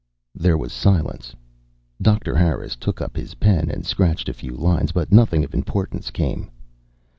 [0.33, 1.35] There was silence.
[2.01, 6.09] Doctor Harris took up his pen and scratched a few lines, but nothing of importance
[6.09, 6.49] came.